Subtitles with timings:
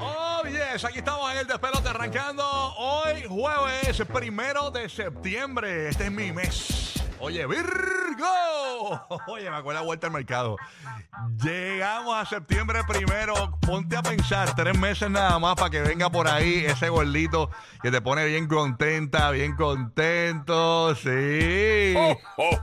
[0.00, 2.44] Oh, yes, aquí estamos en el despelote arrancando
[2.76, 5.88] hoy jueves primero de septiembre.
[5.88, 6.94] Este es mi mes.
[7.20, 8.67] Oye, Virgo.
[9.28, 10.56] Oye, me acuerdo la vuelta al mercado.
[11.42, 13.58] Llegamos a septiembre primero.
[13.60, 17.50] Ponte a pensar, tres meses nada más para que venga por ahí ese gordito
[17.82, 20.94] que te pone bien contenta, bien contento.
[20.94, 21.94] Sí.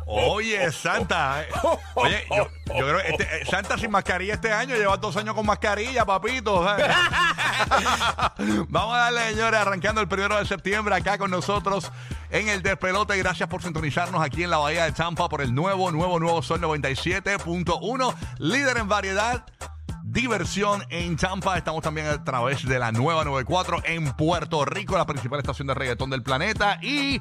[0.07, 1.43] Oye, Santa.
[1.43, 1.47] eh.
[1.95, 4.75] Oye, yo, yo creo que este- eh, Santa sin mascarilla este año.
[4.75, 6.61] Lleva dos años con mascarilla, papito.
[8.69, 11.91] Vamos a darle, señores, arrancando el primero de septiembre acá con nosotros
[12.29, 13.17] en el despelote.
[13.17, 16.61] Gracias por sintonizarnos aquí en la Bahía de Tampa por el nuevo, nuevo, nuevo Sol
[16.61, 19.45] 97.1, líder en variedad.
[20.03, 21.57] Diversión en Tampa.
[21.57, 25.73] Estamos también a través de la nueva 94 en Puerto Rico, la principal estación de
[25.73, 26.79] reggaetón del planeta.
[26.81, 27.19] Y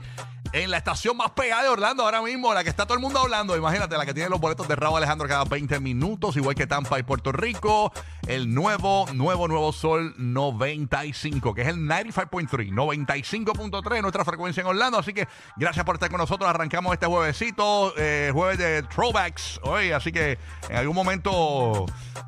[0.55, 3.19] en la estación más pegada de Orlando ahora mismo, la que está todo el mundo
[3.19, 3.57] hablando.
[3.57, 6.97] Imagínate, la que tiene los boletos de Raúl Alejandro cada 20 minutos, igual que Tampa
[6.97, 7.93] y Puerto Rico.
[8.29, 14.97] El nuevo, nuevo, nuevo Sol 95, que es el 95.3, 95.3, nuestra frecuencia en Orlando.
[14.97, 16.49] Así que gracias por estar con nosotros.
[16.49, 19.91] Arrancamos este juevesito, eh, jueves de throwbacks hoy.
[19.91, 20.39] Así que
[20.69, 21.85] en algún momento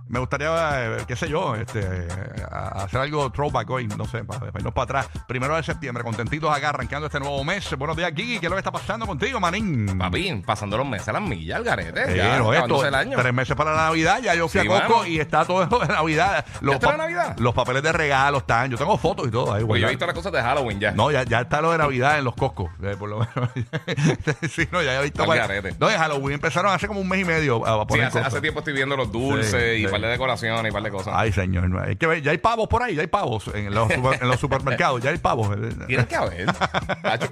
[0.09, 2.09] me gustaría, eh, qué sé yo, este,
[2.51, 5.25] hacer algo throwback hoy, no sé, para irnos para atrás.
[5.29, 7.73] Primero de septiembre, contentitos acá, arrancando este nuevo mes.
[7.79, 9.99] Buenos días, ¿Qué es lo que está pasando contigo, manín?
[9.99, 12.17] Papi, pasando los meses a las millas, al garete.
[12.17, 13.17] Ya, no, esto, el año.
[13.19, 15.07] tres meses para la Navidad, ya yo fui Sí, a Coco mano.
[15.07, 16.45] y está todo eso de Navidad.
[16.61, 17.37] Los, está la Navidad?
[17.39, 19.65] los papeles de regalo están, yo tengo fotos y todo ahí.
[19.65, 20.93] Pues yo he visto las cosas de Halloween ya.
[20.93, 23.51] No, ya, ya está lo de Navidad en los coscos, eh, por lo menos.
[24.51, 25.23] sí, no, ya he visto.
[25.23, 25.75] Al par- garete.
[25.79, 28.41] no, en Halloween empezaron hace como un mes y medio a, a Sí, poner hace,
[28.41, 29.89] tiempo estoy viendo los dulces y sí.
[29.89, 31.13] par de decoraciones y par de cosas.
[31.17, 33.75] Ay, señor, no, hay que ver, ya hay pavos por ahí, ya hay pavos en
[33.75, 35.51] los, super- en los supermercados, ya hay pavos.
[35.87, 36.47] Tienes que haber.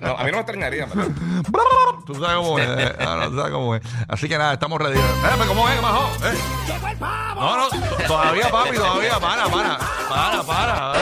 [0.01, 1.07] No, a mí no me extrañaría, ¿verdad?
[2.07, 2.69] Tú sabes cómo es.
[2.69, 3.83] eh, tú sabes cómo es.
[4.09, 4.99] Así que nada, estamos ready.
[4.99, 6.11] Espérame, ¿cómo es, majo?
[6.23, 6.35] ¿Eh?
[6.67, 7.41] ¡Llegó el pavo!
[7.41, 9.19] No, no, t- todavía, papi, todavía.
[9.19, 9.79] Para, para.
[10.09, 10.93] Para, para.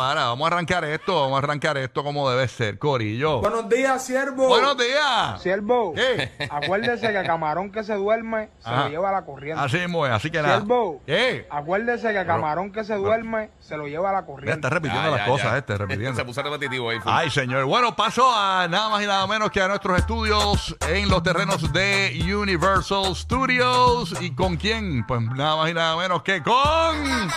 [0.00, 1.20] Vamos a arrancar esto.
[1.20, 3.40] Vamos a arrancar esto como debe ser, Corillo.
[3.40, 4.48] Buenos días, siervo.
[4.48, 5.42] Buenos días.
[5.42, 6.30] Siervo, ¿Qué?
[6.50, 8.84] acuérdese que camarón que se duerme se Ajá.
[8.84, 9.62] lo lleva a la corriente.
[9.62, 10.12] Así mismo es.
[10.12, 10.56] Así que nada.
[10.58, 11.46] Siervo, ¿Qué?
[11.50, 14.54] acuérdese que camarón que se duerme se lo lleva a la Ya corriente.
[14.54, 15.58] está repitiendo Ya, las ya, cosas, ya.
[15.58, 16.16] este, repitiendo.
[16.20, 16.98] Se puso repetitivo ahí.
[17.00, 17.12] full.
[17.14, 17.64] Ay, señor.
[17.66, 21.72] Bueno, paso a nada más y nada menos que a nuestros estudios en los terrenos
[21.72, 24.14] de Universal Studios.
[24.20, 25.06] ¿Y con quién?
[25.06, 26.54] Pues nada más y nada menos que con.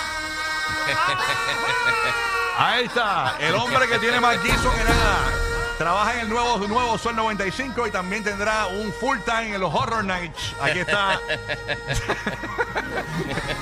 [2.57, 5.53] Ahí está, el hombre que tiene más guiso que nada.
[5.77, 9.73] Trabaja en el nuevo, nuevo Sol 95 y también tendrá un full time en los
[9.73, 10.55] Horror Nights.
[10.61, 11.19] Aquí está.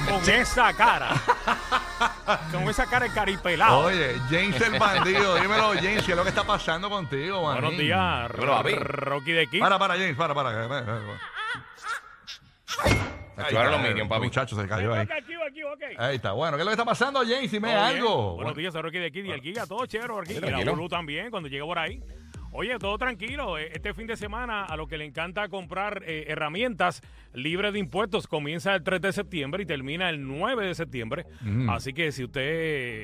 [0.09, 1.13] con esa cara.
[2.51, 3.79] con esa cara de caripelado.
[3.79, 5.35] Oye, James el bandido.
[5.35, 7.61] Dímelo, James, ¿qué es lo que está pasando contigo, man?
[7.61, 8.75] Buenos días, papi.
[8.75, 9.59] Rocky de aquí.
[9.59, 10.67] Para, para, James, para, para.
[13.41, 14.23] Activaron los Minions, papi.
[14.23, 15.01] Muchacho, se cayó ahí.
[15.01, 15.95] Aquí, aquí.
[15.97, 16.31] Ahí está.
[16.33, 17.51] Bueno, ¿qué es lo que está pasando, James?
[17.51, 18.35] Dime algo.
[18.35, 20.13] Buenos días, Rocky de aquí, y el Giga, todo chévere.
[20.25, 20.71] Sí, Y la.
[20.71, 22.01] Bulu también, cuando llegue por ahí.
[22.53, 23.57] Oye, todo tranquilo.
[23.57, 27.01] Eh, Este fin de semana, a lo que le encanta comprar eh, herramientas
[27.33, 31.25] libres de impuestos, comienza el 3 de septiembre y termina el 9 de septiembre.
[31.69, 32.41] Así que si usted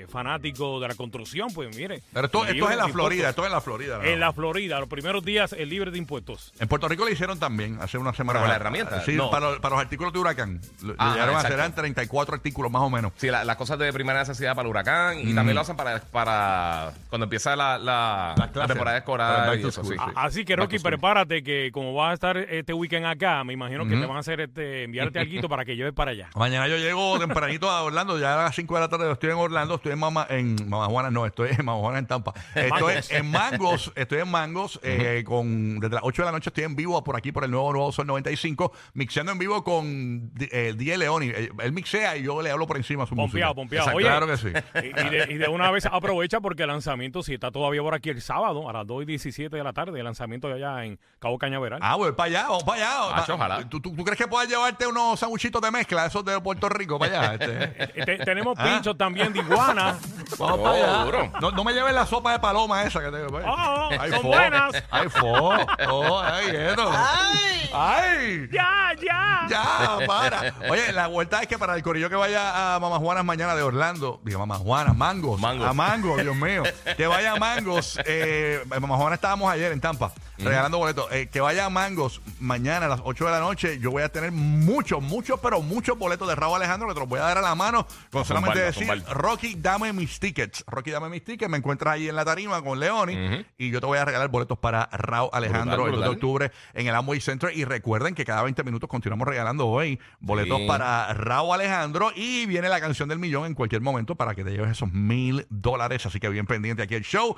[0.03, 2.01] es fanático de la construcción, pues mire.
[2.11, 3.97] Pero esto, esto es en la Florida, esto es en la Florida.
[3.99, 4.03] ¿no?
[4.03, 6.51] En la Florida, los primeros días es libre de impuestos.
[6.59, 8.39] En Puerto Rico le hicieron también hace una semana.
[8.39, 9.01] ¿Para la herramienta?
[9.05, 9.29] Sí, No.
[9.31, 10.59] para, los- para los artículos de huracán.
[10.83, 13.13] Lo- Ah, llegaron a hacer 34 artículos más o menos.
[13.15, 15.99] Sí, la- las cosas de primera necesidad para el huracán y también lo hacen para,
[16.01, 18.67] para cuando empieza la, la, Las la clases.
[18.73, 22.73] temporada escolar back to school, Así que Rocky, prepárate que como vas a estar este
[22.73, 25.93] weekend acá, me imagino que te van a hacer este enviarte algo para que lleves
[25.93, 26.29] para allá.
[26.35, 29.37] Mañana yo llego tempranito a Orlando, ya a las 5 de la tarde estoy en
[29.37, 32.33] Orlando, estoy en Mama, en Mama Juana, no, estoy en Mama Juana en Tampa.
[32.55, 36.63] Estoy en Mangos, estoy en Mangos, eh, con desde las 8 de la noche estoy
[36.63, 40.73] en vivo por aquí por el nuevo Nuevo Sol 95, mixeando en vivo con eh,
[40.77, 41.27] Die Leoni.
[41.27, 43.83] Él, él mixea y yo le hablo por encima a su Pompeado, música.
[43.85, 43.97] pompeado.
[43.97, 44.47] Oye, claro que sí.
[44.83, 47.93] Y, y de, y de una vez aprovecha porque el lanzamiento, si está todavía por
[47.93, 50.85] aquí el sábado, a las 2 y 17 de la tarde, el lanzamiento de allá
[50.85, 51.79] en Cabo Cañaveral.
[51.81, 52.77] Ah, voy para allá, vamos para
[53.07, 53.15] allá.
[53.15, 53.69] Macho, ojalá.
[53.69, 56.97] ¿Tú, tú, tú crees que puedas llevarte unos sanguchitos de mezcla, esos de Puerto Rico,
[56.97, 57.33] para allá?
[57.33, 57.57] Este?
[57.97, 58.63] Eh, te- tenemos Ah.
[58.63, 59.97] pinchos también de iguana.
[60.37, 61.03] Vamos Oh, para allá.
[61.05, 61.31] duro.
[61.41, 63.39] No, no me lleves la sopa de paloma esa que tengo.
[63.45, 64.27] Oh, Ay, son fo.
[64.29, 64.83] buenas.
[64.91, 65.49] Ay, fo.
[65.89, 66.91] Oh, ay, esto.
[66.93, 67.69] Ay.
[67.73, 68.49] Ay.
[68.51, 69.47] Ya, ya.
[69.49, 70.53] Ya, para.
[70.69, 73.61] Oye, la vuelta es que para el corillo que vaya a Mamá Juanas mañana de
[73.63, 75.67] Orlando, digo Mamá Juanas, Mangos, Mangos.
[75.67, 76.63] a Mangos, Dios mío,
[76.97, 81.39] que vaya a Mangos, eh, Mamá Juanas estábamos ayer en Tampa, regalando boletos, Eh, que
[81.41, 85.01] vaya a Mangos mañana a las 8 de la noche, yo voy a tener muchos,
[85.01, 87.55] muchos, pero muchos boletos de Raúl Alejandro que te los voy a dar a la
[87.55, 88.87] mano, con solamente decir.
[89.11, 92.79] Rocky, dame mis tickets, Rocky, dame mis tickets, me encuentras ahí en la tarima con
[92.79, 96.09] Leoni, y yo te voy a regalar boletos para Raúl Alejandro Brutal, el 2 de
[96.15, 97.51] octubre en el Amway Center.
[97.55, 100.67] Y recuerden que cada 20 minutos continuamos regalando hoy boletos Sí.
[100.67, 102.11] para Raúl Alejandro.
[102.15, 105.45] Y viene la canción del millón en cualquier momento para que te lleves esos mil
[105.49, 106.05] dólares.
[106.05, 107.35] Así que bien pendiente aquí el show.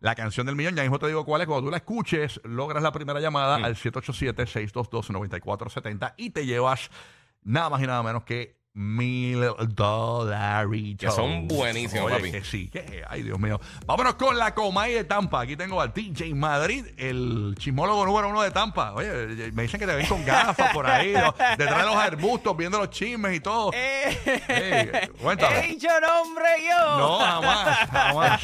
[0.00, 1.46] La canción del millón, ya mismo te digo cuál es.
[1.48, 3.64] Cuando tú la escuches, logras la primera llamada Mm.
[3.64, 6.90] al 787-622-9470 y te llevas
[7.42, 9.40] nada más y nada menos que mil
[9.70, 10.96] dólares.
[10.98, 12.30] Que son buenísimos, Oye, papi.
[12.30, 13.60] que sí, que, ay Dios mío.
[13.86, 15.40] Vámonos con la Comay de Tampa.
[15.40, 18.92] Aquí tengo al DJ Madrid, el chismólogo número uno de Tampa.
[18.92, 21.34] Oye, me dicen que te ven con gafas por ahí, ¿no?
[21.56, 23.72] detrás de los arbustos, viendo los chismes y todo.
[23.72, 24.16] Ey,
[25.20, 25.58] cuéntame.
[25.58, 26.98] ¡He dicho nombre yo!
[26.98, 28.40] No, jamás, jamás.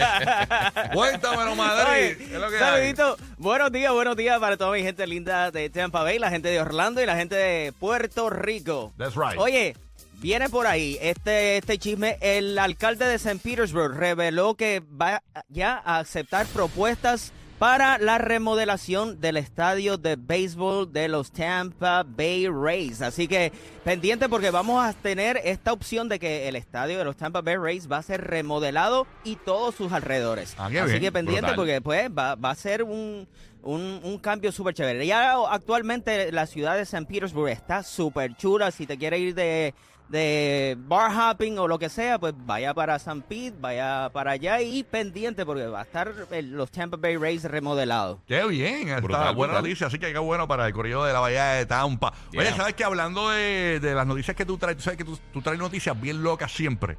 [0.93, 1.93] Cuéntamelo, Madrid.
[1.93, 2.95] Oye, ¿Qué es lo que hay?
[3.39, 6.61] Buenos días, buenos días para toda mi gente linda de Tampa Bay, la gente de
[6.61, 8.93] Orlando y la gente de Puerto Rico.
[8.99, 9.39] That's right.
[9.39, 9.77] Oye,
[10.21, 12.17] viene por ahí este, este chisme.
[12.21, 13.39] El alcalde de St.
[13.43, 20.93] Petersburg reveló que va ya a aceptar propuestas para la remodelación del estadio de béisbol
[20.93, 23.01] de los Tampa Bay Rays.
[23.01, 23.53] Así que
[23.85, 27.57] pendiente porque vamos a tener esta opción de que el estadio de los Tampa Bay
[27.57, 30.55] Rays va a ser remodelado y todos sus alrededores.
[30.59, 31.01] Ah, Así bien.
[31.01, 31.57] que pendiente Brutal.
[31.57, 33.29] porque pues va, va a ser un,
[33.63, 35.07] un, un cambio súper chévere.
[35.07, 37.07] Ya actualmente la ciudad de St.
[37.07, 38.73] Petersburg está súper chula.
[38.73, 39.75] Si te quieres ir de,
[40.09, 43.23] de bar hopping o lo que sea, pues vaya para St.
[43.29, 47.45] Pete, vaya para allá y pendiente porque va a estar el- los Tampa Bay Rays
[47.45, 48.19] remodelados.
[48.27, 49.63] Qué bien, está Brutal, buena brutal.
[49.63, 52.13] noticia, así que qué bueno para el corrido de la Bahía de Tampa.
[52.31, 52.57] Oye, Yeah.
[52.57, 55.41] ¿sabes que Hablando de, de las noticias que tú traes, tú sabes que tú, tú
[55.43, 56.97] traes noticias bien locas siempre.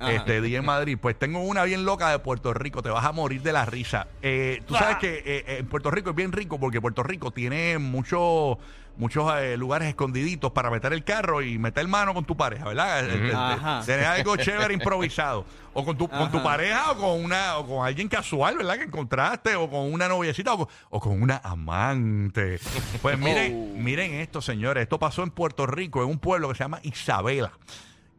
[0.00, 0.12] Ajá.
[0.12, 3.12] Este día en Madrid, pues tengo una bien loca de Puerto Rico, te vas a
[3.12, 4.06] morir de la risa.
[4.22, 7.30] Eh, tú sabes que eh, eh, en Puerto Rico es bien rico porque Puerto Rico
[7.30, 8.56] tiene muchos
[8.96, 13.08] muchos eh, lugares escondiditos para meter el carro y meter mano con tu pareja, ¿verdad?
[13.34, 13.82] Ajá.
[13.86, 15.46] Tener algo chévere improvisado.
[15.72, 18.76] O con tu, con tu pareja o con una o con alguien casual, ¿verdad?
[18.76, 22.58] Que encontraste, o con una noviecita o con, o con una amante.
[23.00, 23.78] Pues miren, Oh.
[23.78, 24.82] miren esto, señores.
[24.82, 27.52] Esto pasó en Puerto Rico, en un pueblo que se llama Isabela.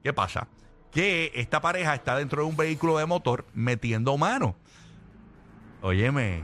[0.01, 0.47] ¿Qué pasa?
[0.91, 4.55] Que esta pareja está dentro de un vehículo de motor metiendo mano.
[5.81, 6.43] Óyeme.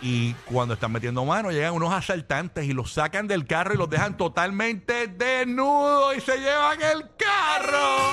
[0.00, 3.90] Y cuando están metiendo mano, llegan unos asaltantes y los sacan del carro y los
[3.90, 8.12] dejan totalmente desnudos y se llevan el carro.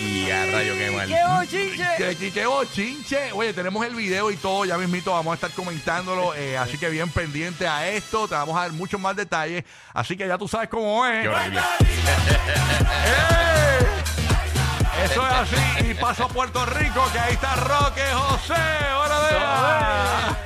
[0.00, 1.06] Y a rayo, qué mal.
[1.06, 2.16] ¡Qué bochinche!
[2.18, 3.32] Que- que bochinche.
[3.32, 6.34] Oye, tenemos el video y todo, ya mismito vamos a estar comentándolo.
[6.34, 9.62] eh, así que bien pendiente a esto, te vamos a dar muchos más detalles.
[9.94, 11.22] Así que ya tú sabes cómo es.
[11.22, 11.60] Qué horrible.
[13.06, 13.99] ¡Eh!
[15.04, 15.90] Eso es así.
[15.90, 18.54] Y paso a Puerto Rico, que ahí está Roque José.
[18.98, 20.36] ¡Buenos días!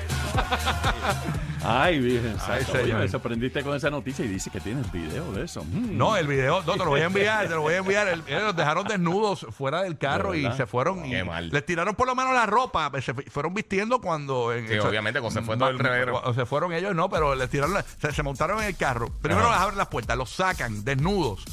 [1.66, 2.72] Ay, bien, exacto.
[2.82, 5.64] Oye, me sorprendiste con esa noticia y dice que tienes video de eso.
[5.64, 5.96] Mm.
[5.96, 8.06] No, el video, no, te lo voy a enviar, te lo voy a enviar.
[8.06, 11.06] El- ellos los dejaron desnudos fuera del carro ¿De y se fueron.
[11.06, 11.48] y Qué mal.
[11.48, 14.52] Les tiraron por lo menos la ropa, se fu- fueron vistiendo cuando.
[14.52, 16.34] en- Sí, obviamente, cuando se fue todo el reguero.
[16.34, 19.08] Se fueron ellos, no, pero les tiraron, la- se, se montaron en el carro.
[19.22, 19.54] Primero Ajá.
[19.54, 21.44] les abren las puertas, los sacan desnudos,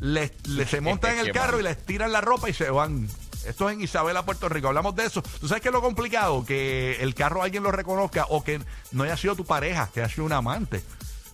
[0.00, 3.08] les, les- se montan en el carro y les tiran la ropa y se van.
[3.46, 4.66] Esto es en Isabela, Puerto Rico.
[4.68, 5.22] Hablamos de eso.
[5.22, 6.44] ¿Tú sabes qué es lo complicado?
[6.44, 8.60] Que el carro alguien lo reconozca o que
[8.90, 10.82] no haya sido tu pareja, que haya sido un amante.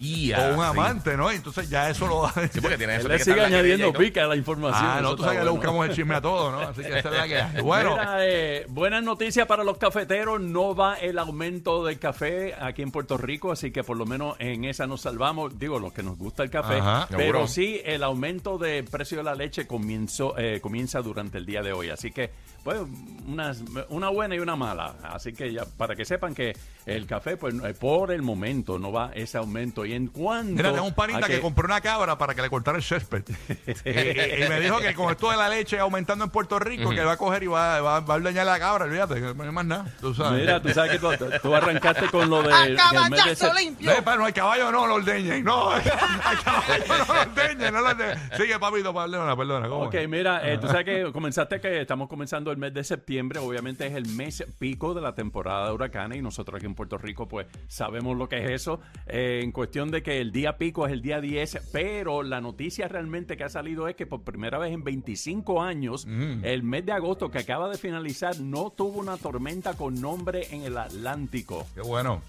[0.03, 0.61] O un sí.
[0.63, 1.31] amante, ¿no?
[1.31, 3.09] Entonces ya eso lo Sí, porque tiene Él eso.
[3.09, 4.85] le sigue añadiendo pica a la información.
[4.85, 6.61] Ah, no, tú está sabes que le buscamos el chisme a todo, ¿no?
[6.61, 7.63] Así que esa es la que hay.
[7.63, 10.41] Bueno, Mira, eh, buenas noticias para los cafeteros.
[10.41, 14.35] No va el aumento del café aquí en Puerto Rico, así que por lo menos
[14.39, 15.59] en esa nos salvamos.
[15.59, 16.79] Digo, los que nos gusta el café.
[16.81, 17.07] Ajá.
[17.11, 17.47] pero Seguro.
[17.47, 21.73] sí, el aumento del precio de la leche comenzó, eh, comienza durante el día de
[21.73, 21.91] hoy.
[21.91, 22.31] Así que,
[22.65, 22.79] pues,
[23.27, 24.95] unas- una buena y una mala.
[25.03, 26.57] Así que ya, para que sepan que
[26.87, 29.85] el café, pues, eh, por el momento no va ese aumento.
[29.85, 30.53] Y en cuanto.
[30.55, 31.41] mira, tengo un panita que...
[31.41, 33.23] compró una cabra para que le cortara el césped.
[33.49, 33.53] y,
[33.89, 37.03] y- y me dijo que con esto de la leche aumentando en Puerto Rico, que
[37.05, 38.85] va a coger y va, va, va a ordeñar la cabra.
[38.85, 39.87] Olvídate, no hay más nada.
[40.01, 40.41] Tú sabes.
[40.41, 41.09] Mira, tú sabes que tú,
[41.43, 42.49] tú arrancaste con lo de.
[42.49, 45.45] de sep- No, pa, no, el caballo no lo ordeñen.
[45.45, 47.73] No, el caballo no lo ordeñen.
[47.75, 48.19] No lo ordeñen.
[48.37, 49.69] Sigue, papito, perdona, perdona.
[49.69, 53.39] ¿cómo Ok, mira, eh, tú sabes que comenzaste que estamos comenzando el mes de septiembre,
[53.39, 56.99] obviamente es el mes pico de la temporada de huracanes y nosotros aquí en Puerto
[56.99, 60.87] Rico pues sabemos lo que es eso, Eh, en cuestión de que el día pico
[60.87, 64.59] es el día 10, pero la noticia realmente que ha salido es que por primera
[64.59, 66.07] vez en 25 años,
[66.43, 70.63] el mes de agosto que acaba de finalizar no tuvo una tormenta con nombre en
[70.63, 71.67] el Atlántico.
[71.75, 72.23] Qué bueno.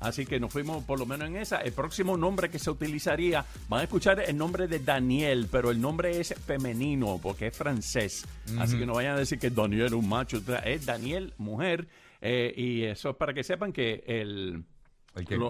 [0.00, 1.56] Así que nos fuimos por lo menos en esa.
[1.60, 5.80] El próximo nombre que se utilizaría, van a escuchar el nombre de Daniel, pero el
[5.80, 8.24] nombre es femenino porque es francés.
[8.58, 10.40] Así que no vayan a decir que Daniel es un macho.
[10.64, 11.88] Es Daniel, mujer.
[12.20, 14.64] eh, y eso es para que sepan que el...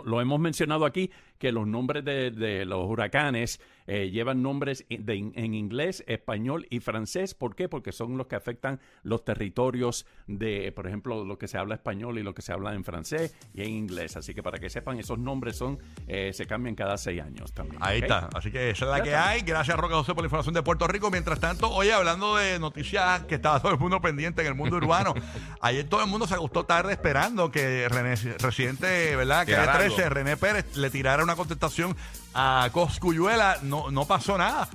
[0.07, 5.33] Lo hemos mencionado aquí, que los nombres de, de los huracanes eh, llevan nombres de-
[5.35, 7.35] en inglés, español y francés.
[7.35, 7.69] ¿Por qué?
[7.69, 12.19] Porque son los que afectan los territorios de, por ejemplo, lo que se habla español
[12.19, 14.17] y lo que se habla en francés y en inglés.
[14.17, 17.81] Así que para que sepan, esos nombres son eh, se cambian cada seis años también.
[17.83, 18.29] Ahí está.
[18.35, 19.29] Así que esa es la Ya que está.
[19.29, 19.41] hay.
[19.43, 21.11] Gracias, Roque José, por la información de Puerto Rico.
[21.11, 24.77] Mientras tanto, oye, hablando de noticias que estaba todo el mundo pendiente en el mundo
[24.77, 25.15] urbano,
[25.63, 29.47] ayer todo el mundo se acostó tarde esperando que René, residente, ¿verdad?
[29.47, 30.15] Que Tirara 13, algo.
[30.15, 31.95] René Pérez, le tirara una contestación
[32.35, 33.59] a Coscuyuela.
[33.63, 34.69] No, no pasó nada.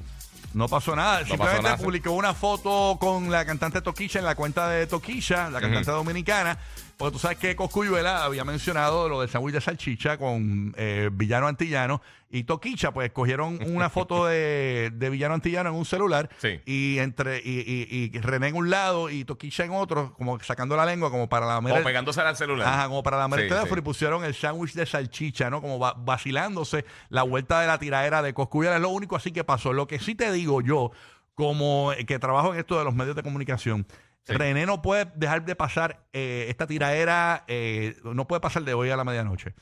[0.54, 1.26] No pasó nada.
[1.26, 1.84] Simplemente nada, sí.
[1.84, 6.60] publicó una foto con la cantante Toquilla en la cuenta de Toquilla, la cantante dominicana.
[7.04, 11.48] Porque tú sabes que Coscuyuela había mencionado lo del sándwich de salchicha con eh, Villano
[11.48, 12.02] Antillano.
[12.30, 16.30] Y Toquicha, pues cogieron una foto de, de Villano Antillano en un celular.
[16.38, 16.62] Sí.
[16.66, 20.78] Y entre y, y- y René en un lado y Toquicha en otro, como sacando
[20.78, 22.68] la lengua, como para la O pegándose al celular.
[22.68, 23.80] Ajá, como para la Sí, el teléfono sí.
[23.80, 25.62] y pusieron el sándwich de salchicha, ¿no?
[25.62, 28.78] Como va- vacilándose la vuelta de la tiradera de Coscuyuela.
[28.78, 29.74] Es lo único así que pasó.
[29.74, 30.92] Lo que sí te digo yo,
[31.36, 33.86] como eh, que trabajo en esto de los medios de comunicación,
[34.26, 34.34] Sí.
[34.34, 38.90] René no puede dejar de pasar eh, esta tiradera, eh, no puede pasar de hoy
[38.90, 39.54] a la medianoche.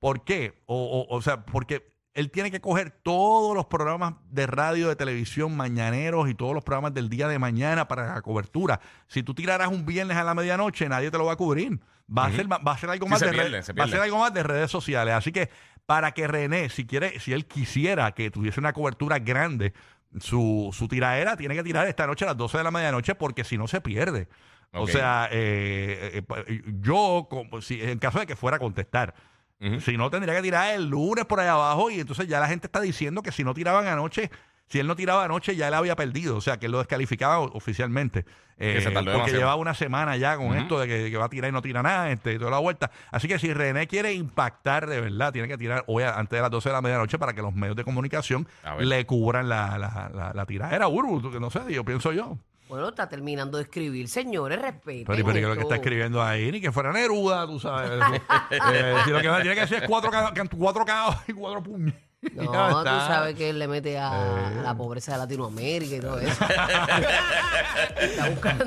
[0.00, 0.62] ¿Por qué?
[0.66, 4.96] O, o- o sea, porque él tiene que coger todos los programas de radio, de
[4.96, 8.80] televisión, mañaneros y todos los programas del día de mañana para la cobertura.
[9.06, 11.78] Si tú tiraras un viernes a la medianoche, nadie te lo va a cubrir.
[12.10, 13.88] Va, a, ser, va a ser algo Sí, más de pierde, red- se va a
[13.88, 15.14] ser algo más de redes sociales.
[15.14, 15.50] Así que
[15.86, 19.74] para que René, si quiere, si él quisiera que tuviese una cobertura grande,
[20.20, 23.44] su, su tiradera tiene que tirar esta noche a las 12 de la medianoche porque
[23.44, 24.28] si no se pierde.
[24.72, 24.90] O Ok.
[24.90, 29.14] sea, eh, eh, eh, yo, como, si, en caso de que fuera a contestar,
[29.60, 29.80] Ujú.
[29.80, 32.66] si no, tendría que tirar el lunes por ahí abajo y entonces ya la gente
[32.66, 34.30] está diciendo que si no tiraban anoche,
[34.68, 37.38] si él no tiraba anoche ya él había perdido, o sea, que él lo descalificaba
[37.40, 38.24] oficialmente.
[38.60, 39.38] Eh, se tardó porque demasiado.
[39.38, 41.80] llevaba una semana ya con esto de que, que va a tirar y no tira
[41.80, 42.90] nada, este, y toda la vuelta.
[43.12, 46.42] Así que si René quiere impactar de verdad, tiene que tirar hoy a- antes de
[46.42, 48.48] las 12 de la medianoche para que los medios de comunicación
[48.80, 50.88] le cubran la, la, la, la tiradera.
[50.88, 52.36] Urbu, tú que no sé, yo pienso yo.
[52.68, 54.08] Bueno, está terminando de escribir.
[54.08, 55.04] Señores, respeten.
[55.06, 56.50] Pero, pero ¿qué es lo que está escribiendo ahí?
[56.52, 57.90] Ni que fuera Neruda, tú sabes.
[58.50, 60.10] Eh, si lo que tiene que decir es cuatro,
[60.58, 61.94] cuatro caos y cuatro puños.
[62.34, 63.06] No, tú está.
[63.06, 64.58] sabes que él le mete a, Eh.
[64.58, 66.44] a la pobreza de Latinoamérica y todo eso.
[68.00, 68.64] está, buscando,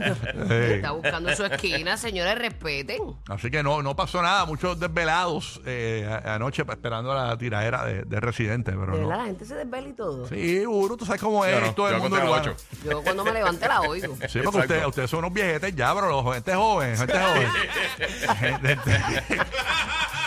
[0.53, 0.74] Eh.
[0.75, 1.98] está buscando su esquina.
[1.98, 3.01] Señores, respeten.
[3.27, 4.46] Así que no, no pasó nada.
[4.46, 9.08] Muchos desvelados eh, anoche esperando la tiradera de, de Residente, pero De no.
[9.10, 10.27] verdad, la gente se desvela y todo.
[10.27, 12.53] Sí, Uru, tú sabes cómo es no, todo el mundo urbano.
[12.89, 14.15] Yo cuando me levante la oigo.
[14.29, 17.48] Sí, porque ustedes, ustedes son unos viejetes ya, pero los gente joven, gente joven.
[18.39, 18.77] Gente-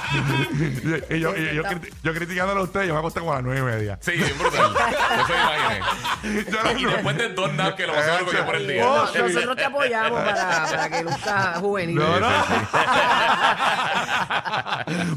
[1.11, 3.44] y yo, y yo, criti- yo criticándolo a ustedes, yo me acosté como a las
[3.44, 3.99] nueve y media.
[4.00, 4.75] Sí, bien brutal.
[4.75, 6.50] Eso me imaginé.
[6.50, 8.84] Yo Y después de dos naps que lo vas a ver yo por el día.
[8.84, 11.96] No, nosotros te apoyamos para, para que luzcas juvenil.
[11.96, 12.28] No, no.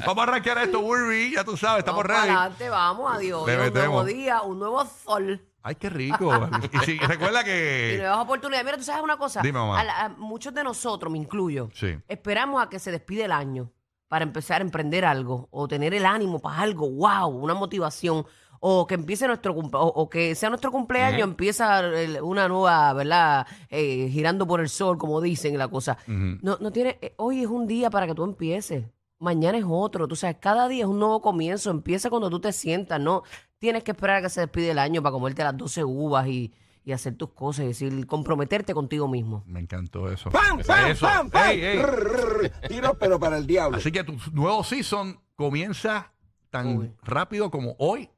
[0.05, 2.29] Vamos a arrancar esto, Urbi, ya tú sabes, estamos Vamos para ready.
[2.37, 3.47] adelante, vamos, adiós.
[3.47, 4.05] Le un nuevo metemos.
[4.05, 5.41] día, un nuevo sol.
[5.63, 6.49] Ay, qué rico.
[6.71, 7.95] Y sí, recuerda Y que.
[7.99, 8.63] nuevas oportunidades.
[8.65, 9.41] Mira, tú sabes una cosa.
[9.41, 9.79] Dime, mamá.
[9.79, 11.97] A la- a muchos de nosotros, me incluyo, Sí.
[12.07, 13.69] esperamos a que se despide el año
[14.07, 18.25] para empezar a emprender algo o tener el ánimo para algo, wow, una motivación.
[18.59, 22.91] O que empiece nuestro cumple- o, o que sea nuestro cumpleaños, empieza el- una nueva,
[22.93, 23.45] ¿verdad?
[23.69, 25.97] Eh, girando por el sol, como dicen la cosa.
[26.41, 28.85] No, no tiene, eh, hoy es un día para que tú empieces.
[29.19, 30.07] Mañana es otro.
[30.07, 31.69] Tú sabes, cada día es un nuevo comienzo.
[31.69, 33.21] Empieza cuando tú te sientas, ¿no?
[33.59, 36.51] Tienes que esperar a que se despide el año para comerte las 12 uvas y,
[36.87, 37.65] y hacer tus cosas.
[37.65, 39.43] Es decir, comprometerte contigo mismo.
[39.45, 40.29] Me encantó eso.
[40.29, 41.05] ¡Pam, pam, Eso.
[41.05, 41.49] pam, pam!
[41.49, 41.81] Ey, ey.
[41.81, 43.77] Rrr, Tiro, pero para el diablo.
[43.77, 46.13] Así que tu nuevo season comienza
[46.49, 46.95] tan Uy.
[47.03, 48.09] rápido como hoy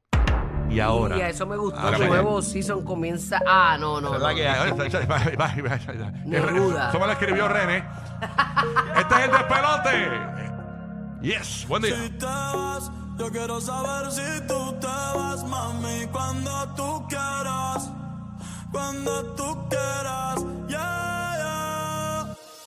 [0.70, 1.16] y ahora.
[1.16, 1.80] Y a eso me gustó.
[1.80, 3.40] Ahora Tu me- nuevo season comienza.
[3.44, 4.14] Ah, no, no.
[4.14, 4.34] Esa es la no.
[4.36, 4.60] que hay.
[4.72, 6.88] Oye, esa- esa- va- va- va- va- Neruda.
[6.90, 7.78] Eso me lo escribió René.
[8.96, 10.40] Este es el despelote.
[11.22, 11.96] Yes, buen día.
[11.96, 17.90] Si te vas, yo quiero saber si tú te vas, mami, cuando tú quieras,
[18.72, 20.44] cuando tú quieras.
[20.68, 21.29] Yeah.